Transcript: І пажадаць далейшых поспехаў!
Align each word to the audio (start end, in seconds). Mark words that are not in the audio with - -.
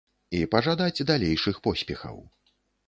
І 0.37 0.39
пажадаць 0.53 1.05
далейшых 1.11 1.63
поспехаў! 1.69 2.17